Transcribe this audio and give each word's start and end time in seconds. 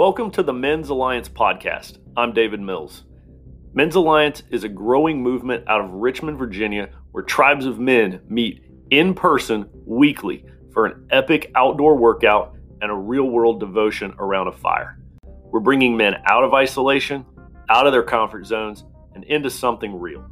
Welcome 0.00 0.30
to 0.30 0.42
the 0.42 0.54
Men's 0.54 0.88
Alliance 0.88 1.28
podcast. 1.28 1.98
I'm 2.16 2.32
David 2.32 2.58
Mills. 2.58 3.04
Men's 3.74 3.96
Alliance 3.96 4.42
is 4.48 4.64
a 4.64 4.68
growing 4.70 5.22
movement 5.22 5.68
out 5.68 5.82
of 5.82 5.90
Richmond, 5.90 6.38
Virginia, 6.38 6.88
where 7.12 7.22
tribes 7.22 7.66
of 7.66 7.78
men 7.78 8.22
meet 8.26 8.64
in 8.88 9.12
person 9.12 9.68
weekly 9.84 10.46
for 10.72 10.86
an 10.86 11.06
epic 11.10 11.52
outdoor 11.54 11.98
workout 11.98 12.56
and 12.80 12.90
a 12.90 12.94
real 12.94 13.24
world 13.24 13.60
devotion 13.60 14.14
around 14.18 14.46
a 14.48 14.52
fire. 14.52 14.98
We're 15.26 15.60
bringing 15.60 15.98
men 15.98 16.14
out 16.24 16.44
of 16.44 16.54
isolation, 16.54 17.26
out 17.68 17.86
of 17.86 17.92
their 17.92 18.02
comfort 18.02 18.46
zones, 18.46 18.84
and 19.14 19.22
into 19.24 19.50
something 19.50 20.00
real. 20.00 20.24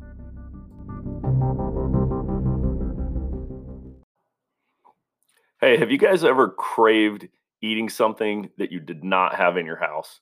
Hey, 5.60 5.76
have 5.76 5.90
you 5.90 5.98
guys 5.98 6.24
ever 6.24 6.48
craved 6.48 7.28
eating 7.62 7.88
something 7.88 8.50
that 8.58 8.72
you 8.72 8.80
did 8.80 9.04
not 9.04 9.34
have 9.34 9.56
in 9.56 9.66
your 9.66 9.78
house? 9.78 10.20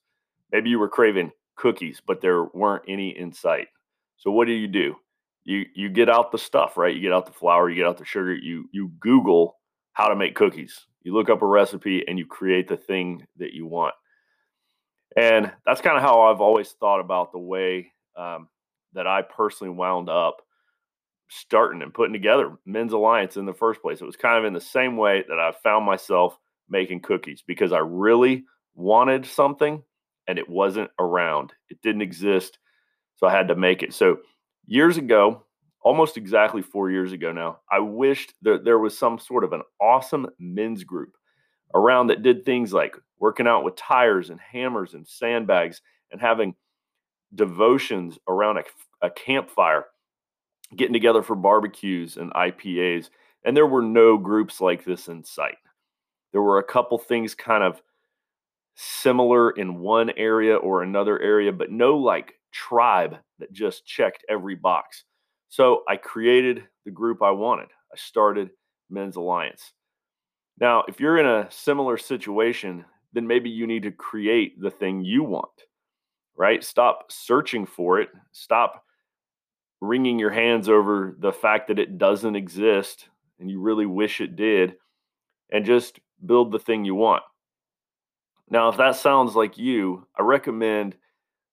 Maybe 0.52 0.70
you 0.70 0.78
were 0.78 0.88
craving 0.88 1.32
cookies, 1.56 2.00
but 2.06 2.20
there 2.20 2.44
weren't 2.44 2.84
any 2.88 3.16
in 3.16 3.32
sight. 3.32 3.68
So 4.16 4.30
what 4.30 4.46
do 4.46 4.52
you 4.52 4.68
do? 4.68 4.96
You 5.44 5.64
you 5.74 5.88
get 5.88 6.08
out 6.08 6.32
the 6.32 6.38
stuff, 6.38 6.76
right? 6.76 6.94
You 6.94 7.00
get 7.00 7.12
out 7.12 7.26
the 7.26 7.32
flour, 7.32 7.68
you 7.68 7.76
get 7.76 7.86
out 7.86 7.98
the 7.98 8.04
sugar, 8.04 8.34
you 8.34 8.68
you 8.72 8.90
Google 9.00 9.56
how 9.92 10.08
to 10.08 10.16
make 10.16 10.34
cookies. 10.34 10.86
You 11.02 11.14
look 11.14 11.30
up 11.30 11.42
a 11.42 11.46
recipe 11.46 12.04
and 12.06 12.18
you 12.18 12.26
create 12.26 12.68
the 12.68 12.76
thing 12.76 13.26
that 13.36 13.52
you 13.52 13.66
want. 13.66 13.94
And 15.16 15.50
that's 15.64 15.80
kind 15.80 15.96
of 15.96 16.02
how 16.02 16.22
I've 16.22 16.40
always 16.40 16.72
thought 16.72 17.00
about 17.00 17.32
the 17.32 17.38
way 17.38 17.92
um, 18.16 18.48
that 18.92 19.06
I 19.06 19.22
personally 19.22 19.72
wound 19.72 20.10
up 20.10 20.42
starting 21.28 21.82
and 21.82 21.94
putting 21.94 22.12
together 22.12 22.52
Men's 22.66 22.92
Alliance 22.92 23.36
in 23.36 23.46
the 23.46 23.54
first 23.54 23.80
place. 23.80 24.00
It 24.00 24.04
was 24.04 24.16
kind 24.16 24.38
of 24.38 24.44
in 24.44 24.52
the 24.52 24.60
same 24.60 24.96
way 24.96 25.24
that 25.28 25.38
I 25.38 25.52
found 25.62 25.86
myself 25.86 26.36
making 26.68 27.00
cookies 27.00 27.42
because 27.46 27.72
I 27.72 27.78
really 27.78 28.44
wanted 28.74 29.26
something 29.26 29.82
and 30.28 30.38
it 30.38 30.48
wasn't 30.48 30.90
around. 30.98 31.52
It 31.68 31.80
didn't 31.82 32.02
exist. 32.02 32.58
So 33.16 33.26
I 33.26 33.32
had 33.32 33.48
to 33.48 33.56
make 33.56 33.82
it. 33.82 33.94
So 33.94 34.18
years 34.66 34.98
ago, 34.98 35.44
almost 35.80 36.16
exactly 36.16 36.62
four 36.62 36.90
years 36.90 37.12
ago 37.12 37.32
now, 37.32 37.60
I 37.70 37.78
wished 37.78 38.34
that 38.42 38.64
there 38.64 38.78
was 38.78 38.98
some 38.98 39.18
sort 39.18 39.44
of 39.44 39.52
an 39.52 39.62
awesome 39.80 40.26
men's 40.38 40.84
group 40.84 41.14
around 41.74 42.08
that 42.08 42.22
did 42.22 42.44
things 42.44 42.72
like 42.72 42.96
working 43.18 43.46
out 43.46 43.64
with 43.64 43.76
tires 43.76 44.30
and 44.30 44.40
hammers 44.40 44.94
and 44.94 45.06
sandbags 45.06 45.80
and 46.10 46.20
having 46.20 46.54
devotions 47.34 48.18
around 48.28 48.58
a, 48.58 48.64
a 49.06 49.10
campfire, 49.10 49.86
getting 50.74 50.92
together 50.92 51.22
for 51.22 51.36
barbecues 51.36 52.16
and 52.16 52.32
IPAs. 52.34 53.10
And 53.44 53.56
there 53.56 53.66
were 53.66 53.82
no 53.82 54.18
groups 54.18 54.60
like 54.60 54.84
this 54.84 55.08
in 55.08 55.24
sight. 55.24 55.56
There 56.32 56.42
were 56.42 56.58
a 56.58 56.64
couple 56.64 56.98
things 56.98 57.34
kind 57.34 57.64
of 57.64 57.80
similar 58.74 59.50
in 59.50 59.78
one 59.78 60.10
area 60.16 60.56
or 60.56 60.82
another 60.82 61.20
area, 61.20 61.52
but 61.52 61.70
no 61.70 61.96
like 61.96 62.34
tribe 62.52 63.16
that 63.38 63.52
just 63.52 63.86
checked 63.86 64.24
every 64.28 64.54
box. 64.54 65.04
So 65.48 65.82
I 65.88 65.96
created 65.96 66.64
the 66.84 66.90
group 66.90 67.22
I 67.22 67.30
wanted. 67.30 67.68
I 67.92 67.96
started 67.96 68.50
Men's 68.90 69.16
Alliance. 69.16 69.72
Now, 70.58 70.84
if 70.88 71.00
you're 71.00 71.18
in 71.18 71.26
a 71.26 71.50
similar 71.50 71.96
situation, 71.96 72.84
then 73.12 73.26
maybe 73.26 73.50
you 73.50 73.66
need 73.66 73.82
to 73.84 73.90
create 73.90 74.60
the 74.60 74.70
thing 74.70 75.04
you 75.04 75.22
want, 75.22 75.50
right? 76.36 76.62
Stop 76.62 77.10
searching 77.10 77.66
for 77.66 78.00
it. 78.00 78.10
Stop 78.32 78.84
wringing 79.80 80.18
your 80.18 80.30
hands 80.30 80.68
over 80.68 81.14
the 81.18 81.32
fact 81.32 81.68
that 81.68 81.78
it 81.78 81.98
doesn't 81.98 82.36
exist 82.36 83.08
and 83.38 83.50
you 83.50 83.60
really 83.60 83.86
wish 83.86 84.20
it 84.20 84.34
did, 84.34 84.76
and 85.52 85.64
just 85.64 86.00
build 86.24 86.52
the 86.52 86.58
thing 86.58 86.84
you 86.84 86.94
want. 86.94 87.22
Now, 88.48 88.68
if 88.68 88.76
that 88.76 88.96
sounds 88.96 89.34
like 89.34 89.58
you, 89.58 90.06
I 90.18 90.22
recommend 90.22 90.96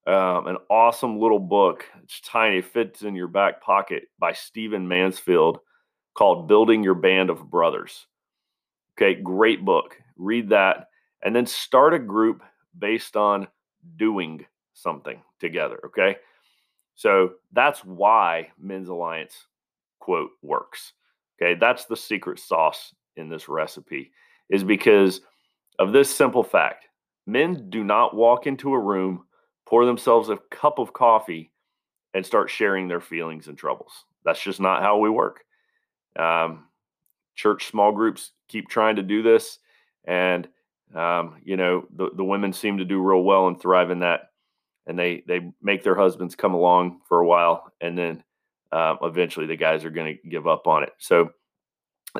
um, 0.05 0.47
an 0.47 0.57
awesome 0.69 1.19
little 1.19 1.39
book. 1.39 1.85
It's 2.03 2.21
tiny, 2.21 2.59
it 2.59 2.65
fits 2.65 3.01
in 3.01 3.15
your 3.15 3.27
back 3.27 3.61
pocket 3.61 4.03
by 4.19 4.33
Stephen 4.33 4.87
Mansfield 4.87 5.59
called 6.15 6.47
Building 6.47 6.83
Your 6.83 6.93
Band 6.93 7.29
of 7.29 7.49
Brothers. 7.49 8.05
Okay, 8.95 9.19
great 9.19 9.65
book. 9.65 9.97
Read 10.17 10.49
that 10.49 10.87
and 11.23 11.35
then 11.35 11.45
start 11.45 11.93
a 11.93 11.99
group 11.99 12.43
based 12.77 13.15
on 13.15 13.47
doing 13.95 14.45
something 14.73 15.21
together. 15.39 15.79
Okay. 15.85 16.17
So 16.95 17.33
that's 17.51 17.83
why 17.83 18.49
Men's 18.59 18.89
Alliance 18.89 19.47
quote 19.99 20.31
works. 20.41 20.93
Okay. 21.41 21.57
That's 21.59 21.85
the 21.85 21.97
secret 21.97 22.39
sauce 22.39 22.93
in 23.15 23.29
this 23.29 23.47
recipe, 23.47 24.11
is 24.53 24.63
because 24.63 25.21
of 25.79 25.91
this 25.91 26.15
simple 26.15 26.43
fact 26.43 26.85
men 27.25 27.69
do 27.69 27.83
not 27.83 28.15
walk 28.15 28.45
into 28.47 28.73
a 28.73 28.79
room, 28.79 29.23
pour 29.65 29.85
themselves 29.85 30.29
a 30.29 30.37
cup 30.51 30.77
of 30.77 30.93
coffee, 30.93 31.51
and 32.13 32.25
start 32.25 32.49
sharing 32.49 32.87
their 32.87 33.01
feelings 33.01 33.47
and 33.47 33.57
troubles. 33.57 34.05
That's 34.23 34.41
just 34.41 34.59
not 34.59 34.83
how 34.83 34.99
we 34.99 35.09
work. 35.09 35.43
Um, 36.17 36.65
church 37.35 37.67
small 37.67 37.91
groups 37.91 38.31
keep 38.47 38.69
trying 38.69 38.97
to 38.97 39.01
do 39.01 39.23
this, 39.23 39.57
and 40.05 40.47
um, 40.93 41.41
you 41.43 41.57
know 41.57 41.87
the 41.95 42.11
the 42.15 42.23
women 42.23 42.53
seem 42.53 42.77
to 42.77 42.85
do 42.85 43.01
real 43.01 43.23
well 43.23 43.47
and 43.47 43.59
thrive 43.59 43.89
in 43.89 43.99
that, 43.99 44.29
and 44.85 44.99
they 44.99 45.23
they 45.27 45.51
make 45.63 45.83
their 45.83 45.95
husbands 45.95 46.35
come 46.35 46.53
along 46.53 46.99
for 47.09 47.19
a 47.19 47.27
while, 47.27 47.71
and 47.81 47.97
then 47.97 48.23
um, 48.71 48.99
eventually 49.01 49.47
the 49.47 49.55
guys 49.55 49.83
are 49.83 49.89
going 49.89 50.15
to 50.15 50.29
give 50.29 50.47
up 50.47 50.67
on 50.67 50.83
it. 50.83 50.91
So 50.99 51.31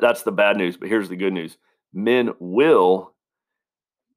that's 0.00 0.22
the 0.24 0.32
bad 0.32 0.56
news. 0.56 0.76
But 0.76 0.88
here's 0.88 1.08
the 1.08 1.16
good 1.16 1.32
news: 1.32 1.56
men 1.94 2.30
will 2.38 3.14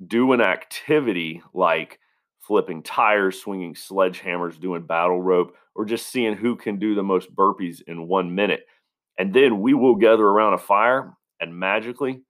do 0.05 0.33
an 0.33 0.41
activity 0.41 1.41
like 1.53 1.99
flipping 2.39 2.81
tires, 2.83 3.39
swinging 3.39 3.73
sledgehammers, 3.73 4.59
doing 4.59 4.85
battle 4.85 5.21
rope, 5.21 5.55
or 5.75 5.85
just 5.85 6.07
seeing 6.07 6.35
who 6.35 6.55
can 6.55 6.79
do 6.79 6.95
the 6.95 7.03
most 7.03 7.33
burpees 7.35 7.81
in 7.87 8.07
one 8.07 8.33
minute. 8.33 8.66
And 9.17 9.33
then 9.33 9.61
we 9.61 9.73
will 9.73 9.95
gather 9.95 10.25
around 10.25 10.53
a 10.53 10.57
fire, 10.57 11.13
and 11.39 11.57
magically, 11.57 12.21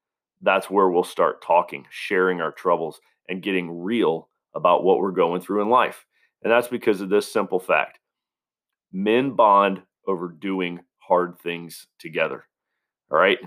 that's 0.41 0.69
where 0.69 0.89
we'll 0.89 1.03
start 1.03 1.41
talking, 1.41 1.85
sharing 1.89 2.41
our 2.41 2.51
troubles, 2.51 2.99
and 3.29 3.41
getting 3.41 3.81
real 3.81 4.29
about 4.53 4.83
what 4.83 4.99
we're 4.99 5.11
going 5.11 5.41
through 5.41 5.61
in 5.61 5.69
life. 5.69 6.05
And 6.43 6.51
that's 6.51 6.67
because 6.67 7.01
of 7.01 7.09
this 7.09 7.31
simple 7.31 7.59
fact 7.59 7.99
men 8.91 9.31
bond 9.31 9.81
over 10.07 10.29
doing 10.29 10.79
hard 10.99 11.37
things 11.39 11.87
together. 11.99 12.45
All 13.11 13.17
right. 13.17 13.37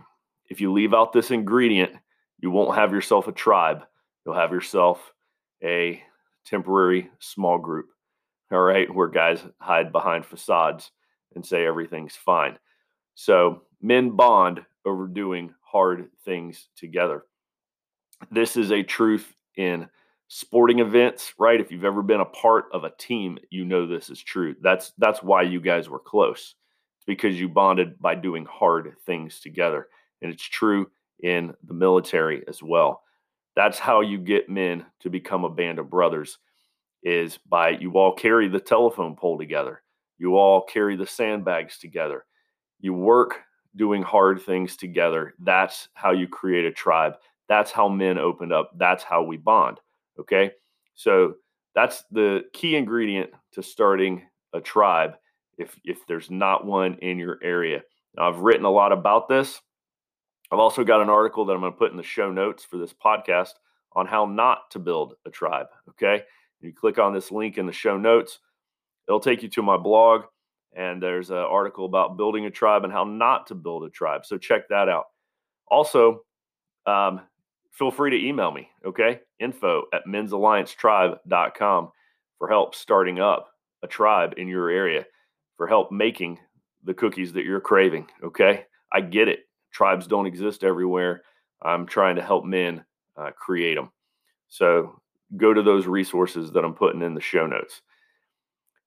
If 0.50 0.60
you 0.60 0.72
leave 0.72 0.92
out 0.92 1.12
this 1.12 1.30
ingredient, 1.30 1.92
you 2.40 2.50
won't 2.50 2.76
have 2.76 2.92
yourself 2.92 3.28
a 3.28 3.32
tribe. 3.32 3.84
You'll 4.24 4.34
have 4.34 4.52
yourself 4.52 5.14
a 5.62 6.02
temporary 6.44 7.10
small 7.20 7.58
group. 7.58 7.86
All 8.52 8.60
right. 8.60 8.92
Where 8.92 9.08
guys 9.08 9.40
hide 9.60 9.92
behind 9.92 10.26
facades 10.26 10.90
and 11.34 11.46
say 11.46 11.64
everything's 11.64 12.16
fine. 12.16 12.58
So 13.14 13.62
men 13.80 14.10
bond 14.10 14.64
over 14.84 15.06
doing 15.06 15.54
hard 15.62 16.08
things 16.24 16.68
together. 16.76 17.24
This 18.30 18.56
is 18.56 18.72
a 18.72 18.82
truth 18.82 19.34
in 19.56 19.88
sporting 20.28 20.78
events, 20.78 21.34
right? 21.38 21.60
If 21.60 21.70
you've 21.70 21.84
ever 21.84 22.02
been 22.02 22.20
a 22.20 22.24
part 22.24 22.66
of 22.72 22.84
a 22.84 22.92
team, 22.98 23.38
you 23.50 23.64
know 23.64 23.86
this 23.86 24.10
is 24.10 24.22
true. 24.22 24.56
That's 24.60 24.92
that's 24.98 25.22
why 25.22 25.42
you 25.42 25.60
guys 25.60 25.88
were 25.88 25.98
close. 25.98 26.54
It's 26.98 27.06
because 27.06 27.38
you 27.38 27.48
bonded 27.48 28.00
by 28.00 28.14
doing 28.14 28.44
hard 28.46 28.94
things 29.06 29.40
together. 29.40 29.88
And 30.22 30.32
it's 30.32 30.44
true 30.44 30.90
in 31.22 31.54
the 31.64 31.74
military 31.74 32.44
as 32.48 32.62
well. 32.62 33.02
That's 33.56 33.78
how 33.78 34.00
you 34.00 34.18
get 34.18 34.48
men 34.48 34.86
to 35.00 35.10
become 35.10 35.44
a 35.44 35.50
band 35.50 35.78
of 35.78 35.90
brothers 35.90 36.38
is 37.02 37.38
by 37.48 37.70
you 37.70 37.92
all 37.94 38.14
carry 38.14 38.48
the 38.48 38.60
telephone 38.60 39.16
pole 39.16 39.38
together. 39.38 39.82
You 40.18 40.36
all 40.36 40.62
carry 40.62 40.96
the 40.96 41.06
sandbags 41.06 41.78
together 41.78 42.24
you 42.80 42.94
work 42.94 43.40
doing 43.76 44.02
hard 44.02 44.42
things 44.42 44.76
together. 44.76 45.34
That's 45.38 45.88
how 45.94 46.12
you 46.12 46.26
create 46.26 46.64
a 46.64 46.72
tribe. 46.72 47.14
That's 47.48 47.70
how 47.70 47.88
men 47.88 48.18
opened 48.18 48.52
up. 48.52 48.72
That's 48.76 49.04
how 49.04 49.22
we 49.22 49.36
bond. 49.36 49.78
Okay. 50.18 50.52
So 50.94 51.34
that's 51.74 52.04
the 52.10 52.44
key 52.52 52.76
ingredient 52.76 53.30
to 53.52 53.62
starting 53.62 54.22
a 54.52 54.60
tribe 54.60 55.16
if 55.58 55.78
if 55.84 56.06
there's 56.06 56.30
not 56.30 56.66
one 56.66 56.94
in 56.96 57.18
your 57.18 57.38
area. 57.42 57.82
Now, 58.16 58.28
I've 58.28 58.40
written 58.40 58.64
a 58.64 58.70
lot 58.70 58.92
about 58.92 59.28
this. 59.28 59.60
I've 60.50 60.58
also 60.58 60.84
got 60.84 61.00
an 61.00 61.08
article 61.08 61.44
that 61.44 61.52
I'm 61.52 61.60
going 61.60 61.72
to 61.72 61.78
put 61.78 61.90
in 61.90 61.96
the 61.96 62.02
show 62.02 62.30
notes 62.30 62.64
for 62.64 62.76
this 62.76 62.92
podcast 62.92 63.52
on 63.92 64.06
how 64.06 64.26
not 64.26 64.70
to 64.72 64.78
build 64.78 65.14
a 65.26 65.30
tribe. 65.30 65.66
Okay. 65.90 66.24
You 66.60 66.72
click 66.72 66.98
on 66.98 67.14
this 67.14 67.30
link 67.30 67.56
in 67.56 67.66
the 67.66 67.72
show 67.72 67.96
notes, 67.96 68.38
it'll 69.08 69.20
take 69.20 69.42
you 69.42 69.48
to 69.50 69.62
my 69.62 69.76
blog 69.76 70.24
and 70.76 71.02
there's 71.02 71.30
an 71.30 71.36
article 71.36 71.84
about 71.84 72.16
building 72.16 72.46
a 72.46 72.50
tribe 72.50 72.84
and 72.84 72.92
how 72.92 73.04
not 73.04 73.46
to 73.48 73.54
build 73.54 73.84
a 73.84 73.90
tribe. 73.90 74.24
So 74.24 74.38
check 74.38 74.68
that 74.68 74.88
out. 74.88 75.06
Also, 75.68 76.24
um, 76.86 77.20
feel 77.72 77.90
free 77.90 78.10
to 78.10 78.28
email 78.28 78.52
me, 78.52 78.68
okay? 78.84 79.20
Info 79.38 79.84
at 79.92 80.06
men'salliancetribe.com 80.06 81.90
for 82.38 82.48
help 82.48 82.74
starting 82.74 83.20
up 83.20 83.48
a 83.82 83.86
tribe 83.86 84.34
in 84.36 84.48
your 84.48 84.70
area, 84.70 85.06
for 85.56 85.66
help 85.66 85.90
making 85.90 86.38
the 86.84 86.94
cookies 86.94 87.32
that 87.32 87.44
you're 87.44 87.60
craving, 87.60 88.06
okay? 88.22 88.64
I 88.92 89.00
get 89.00 89.28
it. 89.28 89.40
Tribes 89.70 90.06
don't 90.06 90.26
exist 90.26 90.64
everywhere. 90.64 91.22
I'm 91.62 91.86
trying 91.86 92.16
to 92.16 92.22
help 92.22 92.44
men 92.44 92.84
uh, 93.16 93.30
create 93.30 93.74
them. 93.74 93.90
So 94.48 95.00
go 95.36 95.54
to 95.54 95.62
those 95.62 95.86
resources 95.86 96.50
that 96.52 96.64
I'm 96.64 96.74
putting 96.74 97.02
in 97.02 97.14
the 97.14 97.20
show 97.20 97.46
notes. 97.46 97.82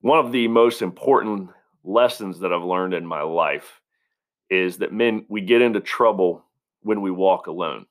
One 0.02 0.24
of 0.24 0.32
the 0.32 0.48
most 0.48 0.82
important 0.82 1.50
lessons 1.84 2.40
that 2.40 2.52
I've 2.52 2.64
learned 2.64 2.94
in 2.94 3.06
my 3.06 3.22
life 3.22 3.80
is 4.50 4.78
that 4.78 4.94
men, 4.94 5.26
we 5.30 5.42
get 5.42 5.62
into 5.62 5.80
trouble 5.80 6.44
when 6.82 7.02
we 7.02 7.12
walk 7.12 7.48
alone. 7.48 7.86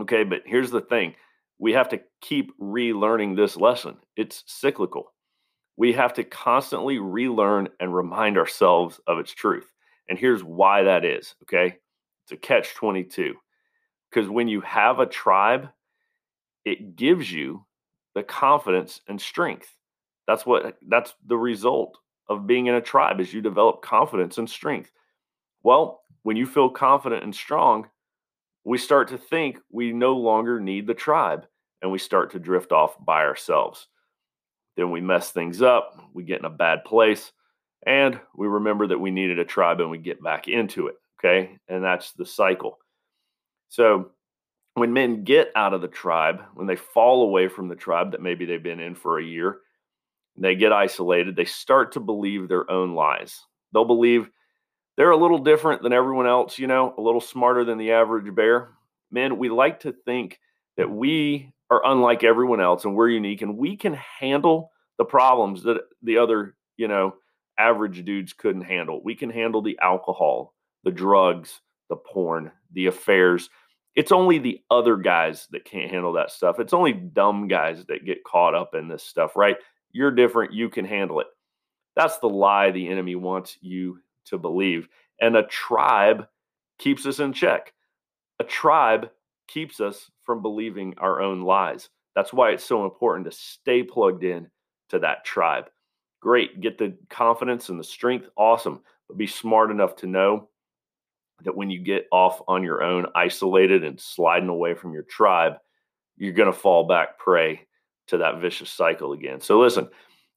Okay, 0.00 0.24
but 0.24 0.42
here's 0.44 0.70
the 0.70 0.80
thing 0.80 1.14
we 1.58 1.72
have 1.72 1.88
to 1.90 2.00
keep 2.20 2.56
relearning 2.58 3.36
this 3.36 3.56
lesson. 3.56 3.96
It's 4.16 4.42
cyclical. 4.46 5.12
We 5.76 5.92
have 5.92 6.12
to 6.14 6.24
constantly 6.24 6.98
relearn 6.98 7.68
and 7.80 7.94
remind 7.94 8.36
ourselves 8.38 9.00
of 9.06 9.18
its 9.18 9.32
truth. 9.32 9.66
And 10.08 10.18
here's 10.18 10.44
why 10.44 10.82
that 10.82 11.04
is. 11.04 11.34
Okay, 11.42 11.78
it's 12.24 12.32
a 12.32 12.36
catch 12.36 12.74
22. 12.74 13.34
Because 14.10 14.28
when 14.28 14.48
you 14.48 14.60
have 14.62 14.98
a 14.98 15.06
tribe, 15.06 15.68
it 16.64 16.96
gives 16.96 17.30
you 17.30 17.64
the 18.14 18.22
confidence 18.22 19.00
and 19.08 19.20
strength. 19.20 19.68
That's 20.26 20.46
what 20.46 20.78
that's 20.88 21.14
the 21.26 21.36
result 21.36 21.98
of 22.28 22.46
being 22.46 22.66
in 22.66 22.74
a 22.74 22.80
tribe 22.80 23.20
is 23.20 23.34
you 23.34 23.42
develop 23.42 23.82
confidence 23.82 24.38
and 24.38 24.48
strength. 24.48 24.90
Well, 25.62 26.00
when 26.22 26.36
you 26.36 26.46
feel 26.46 26.70
confident 26.70 27.22
and 27.22 27.34
strong, 27.34 27.88
we 28.64 28.78
start 28.78 29.08
to 29.08 29.18
think 29.18 29.58
we 29.70 29.92
no 29.92 30.16
longer 30.16 30.58
need 30.58 30.86
the 30.86 30.94
tribe 30.94 31.46
and 31.82 31.92
we 31.92 31.98
start 31.98 32.30
to 32.32 32.38
drift 32.38 32.72
off 32.72 32.96
by 33.04 33.24
ourselves. 33.24 33.88
Then 34.76 34.90
we 34.90 35.02
mess 35.02 35.30
things 35.30 35.60
up, 35.60 36.00
we 36.14 36.24
get 36.24 36.38
in 36.38 36.46
a 36.46 36.50
bad 36.50 36.84
place, 36.84 37.32
and 37.86 38.18
we 38.34 38.46
remember 38.46 38.86
that 38.86 38.98
we 38.98 39.10
needed 39.10 39.38
a 39.38 39.44
tribe 39.44 39.80
and 39.80 39.90
we 39.90 39.98
get 39.98 40.22
back 40.22 40.48
into 40.48 40.86
it. 40.86 40.96
Okay. 41.24 41.58
And 41.68 41.82
that's 41.82 42.12
the 42.12 42.26
cycle. 42.26 42.78
So 43.68 44.10
when 44.74 44.92
men 44.92 45.24
get 45.24 45.52
out 45.56 45.72
of 45.72 45.80
the 45.80 45.88
tribe, 45.88 46.42
when 46.54 46.66
they 46.66 46.76
fall 46.76 47.22
away 47.22 47.48
from 47.48 47.68
the 47.68 47.76
tribe 47.76 48.12
that 48.12 48.20
maybe 48.20 48.44
they've 48.44 48.62
been 48.62 48.80
in 48.80 48.94
for 48.94 49.18
a 49.18 49.24
year, 49.24 49.58
they 50.36 50.54
get 50.54 50.72
isolated, 50.72 51.36
they 51.36 51.44
start 51.44 51.92
to 51.92 52.00
believe 52.00 52.48
their 52.48 52.68
own 52.70 52.94
lies. 52.94 53.40
They'll 53.72 53.84
believe 53.84 54.28
they're 54.96 55.10
a 55.10 55.16
little 55.16 55.38
different 55.38 55.82
than 55.82 55.92
everyone 55.92 56.26
else, 56.26 56.58
you 56.58 56.66
know, 56.66 56.94
a 56.98 57.00
little 57.00 57.20
smarter 57.20 57.64
than 57.64 57.78
the 57.78 57.92
average 57.92 58.32
bear. 58.34 58.70
Men, 59.10 59.38
we 59.38 59.48
like 59.48 59.80
to 59.80 59.92
think 60.04 60.40
that 60.76 60.90
we 60.90 61.52
are 61.70 61.82
unlike 61.86 62.24
everyone 62.24 62.60
else 62.60 62.84
and 62.84 62.94
we're 62.94 63.08
unique 63.08 63.42
and 63.42 63.56
we 63.56 63.76
can 63.76 63.94
handle 63.94 64.70
the 64.98 65.04
problems 65.04 65.62
that 65.62 65.82
the 66.02 66.18
other, 66.18 66.56
you 66.76 66.88
know, 66.88 67.14
average 67.58 68.04
dudes 68.04 68.32
couldn't 68.32 68.62
handle. 68.62 69.00
We 69.02 69.14
can 69.14 69.30
handle 69.30 69.62
the 69.62 69.78
alcohol, 69.80 70.54
the 70.84 70.90
drugs, 70.90 71.60
the 71.88 71.96
porn, 71.96 72.52
the 72.72 72.86
affairs. 72.86 73.50
It's 73.96 74.12
only 74.12 74.38
the 74.38 74.60
other 74.70 74.96
guys 74.96 75.46
that 75.52 75.64
can't 75.64 75.90
handle 75.90 76.12
that 76.14 76.30
stuff. 76.30 76.58
It's 76.58 76.72
only 76.72 76.92
dumb 76.92 77.48
guys 77.48 77.84
that 77.86 78.04
get 78.04 78.24
caught 78.24 78.54
up 78.54 78.74
in 78.74 78.88
this 78.88 79.02
stuff, 79.02 79.36
right? 79.36 79.56
You're 79.92 80.10
different, 80.10 80.52
you 80.52 80.68
can 80.68 80.84
handle 80.84 81.20
it. 81.20 81.28
That's 81.96 82.18
the 82.18 82.28
lie 82.28 82.70
the 82.70 82.88
enemy 82.88 83.14
wants 83.14 83.56
you 83.60 84.00
to 84.26 84.38
believe. 84.38 84.88
And 85.20 85.36
a 85.36 85.44
tribe 85.44 86.26
keeps 86.78 87.06
us 87.06 87.20
in 87.20 87.32
check. 87.32 87.72
A 88.40 88.44
tribe 88.44 89.10
keeps 89.46 89.80
us 89.80 90.10
from 90.24 90.42
believing 90.42 90.94
our 90.98 91.20
own 91.22 91.42
lies. 91.42 91.88
That's 92.16 92.32
why 92.32 92.50
it's 92.50 92.64
so 92.64 92.84
important 92.84 93.26
to 93.26 93.36
stay 93.36 93.82
plugged 93.82 94.24
in 94.24 94.48
to 94.88 94.98
that 95.00 95.24
tribe. 95.24 95.66
Great, 96.20 96.60
get 96.60 96.78
the 96.78 96.96
confidence 97.10 97.68
and 97.68 97.78
the 97.78 97.84
strength, 97.84 98.28
awesome, 98.36 98.80
but 99.08 99.18
be 99.18 99.26
smart 99.26 99.70
enough 99.70 99.94
to 99.96 100.06
know 100.06 100.48
that 101.42 101.56
when 101.56 101.70
you 101.70 101.80
get 101.80 102.06
off 102.12 102.40
on 102.48 102.62
your 102.62 102.82
own, 102.82 103.06
isolated 103.14 103.84
and 103.84 104.00
sliding 104.00 104.48
away 104.48 104.74
from 104.74 104.92
your 104.92 105.02
tribe, 105.02 105.54
you're 106.16 106.32
going 106.32 106.52
to 106.52 106.58
fall 106.58 106.86
back 106.86 107.18
prey 107.18 107.66
to 108.06 108.18
that 108.18 108.40
vicious 108.40 108.70
cycle 108.70 109.12
again. 109.12 109.40
So, 109.40 109.58
listen, 109.58 109.88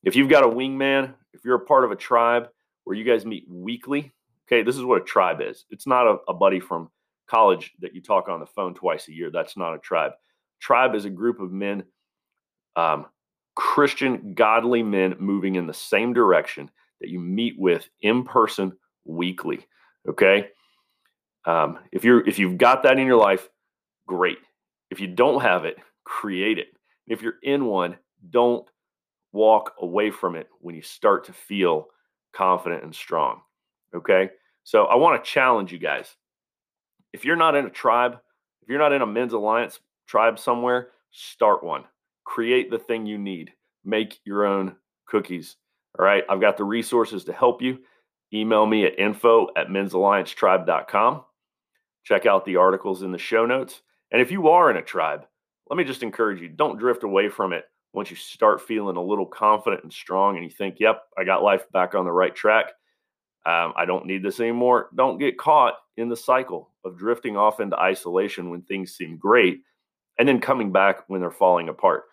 if 0.03 0.15
you've 0.15 0.29
got 0.29 0.43
a 0.43 0.47
wingman, 0.47 1.13
if 1.33 1.45
you're 1.45 1.55
a 1.55 1.65
part 1.65 1.85
of 1.85 1.91
a 1.91 1.95
tribe, 1.95 2.49
where 2.87 2.95
you 2.95 3.03
guys 3.03 3.25
meet 3.25 3.45
weekly. 3.49 4.13
Okay, 4.47 4.63
this 4.63 4.77
is 4.77 4.83
what 4.83 5.01
a 5.01 5.03
tribe 5.03 5.41
is. 5.41 5.65
It's 5.69 5.85
not 5.85 6.07
a, 6.07 6.17
a 6.29 6.33
buddy 6.33 6.61
from 6.61 6.89
college 7.27 7.73
that 7.81 7.93
you 7.93 8.01
talk 8.01 8.29
on 8.29 8.39
the 8.39 8.45
phone 8.45 8.73
twice 8.73 9.09
a 9.09 9.13
year. 9.13 9.29
That's 9.29 9.57
not 9.57 9.75
a 9.75 9.79
tribe. 9.79 10.13
Tribe 10.61 10.95
is 10.95 11.03
a 11.03 11.09
group 11.09 11.41
of 11.41 11.51
men, 11.51 11.83
um, 12.77 13.07
Christian, 13.55 14.33
godly 14.35 14.83
men 14.83 15.17
moving 15.19 15.55
in 15.55 15.67
the 15.67 15.73
same 15.73 16.13
direction 16.13 16.71
that 17.01 17.09
you 17.09 17.19
meet 17.19 17.55
with 17.59 17.89
in 17.99 18.23
person 18.23 18.71
weekly. 19.03 19.67
Okay. 20.07 20.47
Um, 21.47 21.79
if 21.91 22.03
you're 22.03 22.27
if 22.27 22.37
you've 22.37 22.57
got 22.57 22.83
that 22.83 22.99
in 22.99 23.07
your 23.07 23.17
life, 23.17 23.49
great. 24.05 24.37
If 24.91 24.99
you 24.99 25.07
don't 25.07 25.41
have 25.41 25.65
it, 25.65 25.77
create 26.03 26.59
it. 26.59 26.67
If 27.07 27.21
you're 27.21 27.39
in 27.41 27.65
one, 27.65 27.97
don't 28.29 28.67
walk 29.31 29.73
away 29.79 30.11
from 30.11 30.35
it 30.35 30.47
when 30.59 30.75
you 30.75 30.81
start 30.81 31.25
to 31.25 31.33
feel 31.33 31.87
confident, 32.37 32.83
and 32.83 32.93
strong. 32.93 33.41
Okay. 33.95 34.29
So 34.63 34.85
I 34.85 34.95
want 34.95 35.23
to 35.23 35.29
challenge 35.29 35.71
you 35.71 35.79
guys. 35.79 36.15
If 37.13 37.25
you're 37.25 37.35
not 37.35 37.55
in 37.55 37.65
a 37.65 37.69
tribe, 37.69 38.19
if 38.61 38.69
you're 38.69 38.79
not 38.79 38.93
in 38.93 39.01
a 39.01 39.07
men's 39.07 39.33
alliance 39.33 39.79
tribe 40.07 40.37
somewhere, 40.37 40.89
start 41.11 41.63
one. 41.63 41.83
Create 42.25 42.69
the 42.69 42.77
thing 42.77 43.05
you 43.05 43.17
need. 43.17 43.53
Make 43.83 44.19
your 44.25 44.45
own 44.45 44.75
cookies. 45.07 45.55
All 45.97 46.05
right. 46.05 46.23
I've 46.29 46.41
got 46.41 46.57
the 46.57 46.63
resources 46.63 47.23
to 47.25 47.33
help 47.33 47.61
you. 47.61 47.79
Email 48.33 48.65
me 48.65 48.85
at 48.85 48.99
info 48.99 49.47
at 49.55 49.69
men'salliancetribe.com. 49.69 51.23
Check 52.07 52.25
out 52.25 52.45
the 52.45 52.55
articles 52.55 53.03
in 53.03 53.11
the 53.11 53.17
show 53.17 53.45
notes. 53.45 53.81
And 54.11 54.21
if 54.21 54.31
you 54.31 54.47
are 54.47 54.71
in 54.71 54.77
a 54.77 54.81
tribe, 54.81 55.25
let 55.69 55.75
me 55.75 55.83
just 55.83 56.03
encourage 56.03 56.39
you 56.39 56.47
don't 56.47 56.79
drift 56.79 57.03
away 57.03 57.27
from 57.27 57.51
it 57.51 57.65
once 57.91 58.09
you 58.09 58.15
start 58.15 58.61
feeling 58.61 58.95
a 58.95 59.03
little 59.03 59.25
confident 59.25 59.83
and 59.83 59.91
strong 59.91 60.37
and 60.37 60.45
you 60.45 60.49
think, 60.49 60.79
yep, 60.79 61.01
I 61.17 61.25
got 61.25 61.43
life 61.43 61.69
back 61.73 61.95
on 61.95 62.05
the 62.05 62.11
right 62.13 62.33
track, 62.33 62.67
um, 63.45 63.73
I 63.75 63.83
don't 63.85 64.05
need 64.05 64.23
this 64.23 64.39
anymore, 64.39 64.87
don't 64.95 65.17
get 65.17 65.37
caught 65.37 65.73
in 65.97 66.07
the 66.07 66.15
cycle 66.15 66.71
of 66.85 66.97
drifting 66.97 67.35
off 67.35 67.59
into 67.59 67.77
isolation 67.77 68.51
when 68.51 68.61
things 68.61 68.95
seem 68.95 69.17
great 69.17 69.63
and 70.17 70.25
then 70.25 70.39
coming 70.39 70.71
back 70.71 71.09
when 71.09 71.19
they're 71.19 71.29
falling 71.29 71.67
apart. 71.67 72.03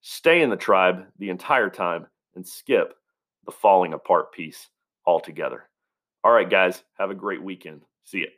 Stay 0.00 0.42
in 0.42 0.50
the 0.50 0.56
tribe 0.56 1.06
the 1.18 1.30
entire 1.30 1.70
time 1.70 2.06
and 2.36 2.46
skip 2.46 2.94
the 3.46 3.52
falling 3.52 3.94
apart 3.94 4.32
piece 4.32 4.68
altogether. 5.04 5.68
All 6.22 6.30
right, 6.30 6.48
guys, 6.48 6.84
have 7.00 7.10
a 7.10 7.16
great 7.16 7.42
weekend. 7.42 7.82
See 8.04 8.18
you. 8.18 8.28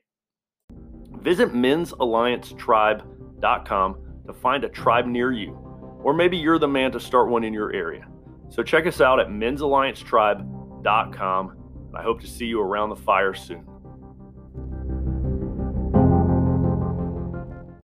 Visit 1.21 1.55
men'salliancetribe.com 1.55 3.97
to 4.27 4.33
find 4.33 4.65
a 4.65 4.69
tribe 4.69 5.07
near 5.07 5.33
you 5.33 5.67
or 6.07 6.15
maybe 6.15 6.37
you're 6.37 6.61
the 6.61 6.69
man 6.69 6.93
to 6.93 7.01
start 7.01 7.29
one 7.29 7.43
in 7.43 7.53
your 7.53 7.73
area. 7.73 8.07
So 8.49 8.63
check 8.63 8.87
us 8.87 9.01
out 9.01 9.19
at 9.19 9.29
men'salliancetribe.com. 9.29 11.51
And 11.51 11.97
I 11.97 12.03
hope 12.03 12.21
to 12.21 12.29
see 12.29 12.47
you 12.47 12.61
around 12.61 12.91
the 12.91 12.97
fire 12.97 13.35
soon. 13.35 13.67